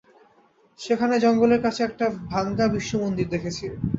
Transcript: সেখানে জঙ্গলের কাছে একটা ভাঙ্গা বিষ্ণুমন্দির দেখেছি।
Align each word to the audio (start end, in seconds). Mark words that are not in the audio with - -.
সেখানে 0.79 1.15
জঙ্গলের 1.23 1.61
কাছে 1.65 1.81
একটা 1.83 2.05
ভাঙ্গা 2.29 2.65
বিষ্ণুমন্দির 2.73 3.27
দেখেছি। 3.33 3.65